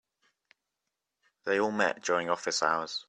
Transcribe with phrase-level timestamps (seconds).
[1.43, 2.99] They all met during office hours.